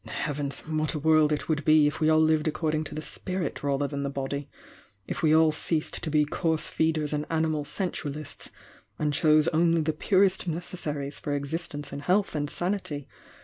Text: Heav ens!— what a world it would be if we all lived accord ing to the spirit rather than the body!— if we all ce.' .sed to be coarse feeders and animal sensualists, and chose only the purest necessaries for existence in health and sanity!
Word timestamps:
Heav 0.07 0.39
ens!— 0.39 0.61
what 0.67 0.95
a 0.95 0.99
world 0.99 1.31
it 1.31 1.47
would 1.47 1.63
be 1.63 1.85
if 1.85 1.99
we 1.99 2.09
all 2.09 2.19
lived 2.19 2.47
accord 2.47 2.73
ing 2.73 2.83
to 2.85 2.95
the 2.95 3.03
spirit 3.03 3.61
rather 3.61 3.87
than 3.87 4.01
the 4.01 4.09
body!— 4.09 4.49
if 5.05 5.21
we 5.21 5.31
all 5.31 5.51
ce.' 5.51 5.79
.sed 5.85 5.93
to 6.01 6.09
be 6.09 6.25
coarse 6.25 6.69
feeders 6.69 7.13
and 7.13 7.27
animal 7.29 7.63
sensualists, 7.63 8.49
and 8.97 9.13
chose 9.13 9.47
only 9.49 9.81
the 9.81 9.93
purest 9.93 10.47
necessaries 10.47 11.19
for 11.19 11.35
existence 11.35 11.93
in 11.93 11.99
health 11.99 12.33
and 12.35 12.49
sanity! 12.49 13.07